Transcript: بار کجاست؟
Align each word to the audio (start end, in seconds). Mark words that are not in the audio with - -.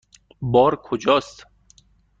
بار 0.41 0.75
کجاست؟ 0.81 1.47